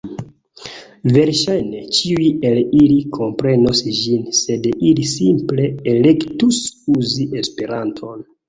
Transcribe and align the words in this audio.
Verŝajne, 1.17 1.81
ĉiuj 1.97 2.29
el 2.51 2.57
ili 2.79 2.97
komprenos 3.19 3.83
ĝin, 3.99 4.25
sed 4.41 4.67
ili 4.73 5.07
simple 5.13 5.71
elektus 5.95 6.63
uzi 6.97 7.31
Esperanton. 7.45 8.31